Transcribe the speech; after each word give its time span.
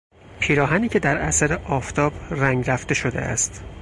پیراهنی 0.39 0.89
که 0.89 0.99
در 0.99 1.17
اثر 1.17 1.53
آفتاب 1.53 2.13
رنگ 2.31 2.69
رفته 2.69 2.93
شده 2.93 3.19
است 3.19 3.63